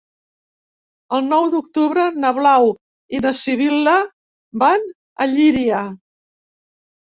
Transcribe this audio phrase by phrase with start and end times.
[1.17, 2.65] El nou d'octubre na Blau
[3.17, 3.95] i na Sibil·la
[4.67, 4.91] van
[5.27, 5.87] a Llíria.